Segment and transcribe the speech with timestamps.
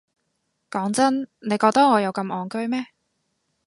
[0.71, 2.87] 講真，你覺得我有咁戇居咩？